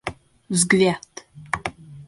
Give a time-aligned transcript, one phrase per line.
[0.49, 1.13] взгляд